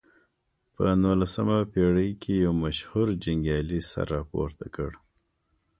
په 0.73 0.83
نولسمه 1.03 1.57
پېړۍ 1.71 2.11
کې 2.21 2.33
یو 2.45 2.53
مشهور 2.63 3.07
جنګیالي 3.23 3.79
سر 3.91 4.05
راپورته 4.15 4.65
کړ. 4.75 4.91